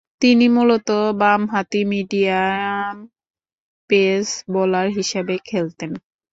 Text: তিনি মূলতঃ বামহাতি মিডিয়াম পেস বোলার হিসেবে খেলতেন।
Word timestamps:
তিনি 0.21 0.45
মূলতঃ 0.49 0.99
বামহাতি 1.19 1.81
মিডিয়াম 1.85 2.95
পেস 3.89 4.27
বোলার 4.53 4.87
হিসেবে 4.97 5.35
খেলতেন। 5.45 5.91